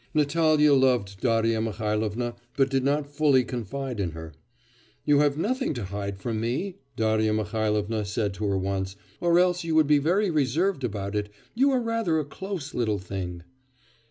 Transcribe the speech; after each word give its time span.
Natalya 0.15 0.73
loved 0.73 1.19
Darya 1.21 1.61
Mihailovna, 1.61 2.33
but 2.57 2.71
did 2.71 2.83
not 2.83 3.05
fully 3.13 3.43
confide 3.43 3.99
in 3.99 4.13
her. 4.13 4.33
'You 5.05 5.19
have 5.19 5.37
nothing 5.37 5.75
to 5.75 5.85
hide 5.85 6.17
from 6.17 6.41
me,' 6.41 6.79
Darya 6.95 7.31
Mihailovna 7.33 8.03
said 8.03 8.33
to 8.33 8.47
her 8.47 8.57
once, 8.57 8.95
'or 9.19 9.37
else 9.37 9.63
you 9.63 9.75
would 9.75 9.85
be 9.85 9.99
very 9.99 10.31
reserved 10.31 10.83
about 10.83 11.13
it; 11.15 11.29
you 11.53 11.69
are 11.69 11.79
rather 11.83 12.17
a 12.19 12.25
close 12.25 12.73
little 12.73 12.97
thing. 12.97 13.43